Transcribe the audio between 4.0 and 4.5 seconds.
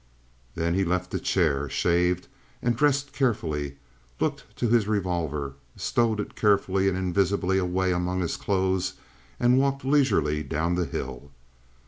looked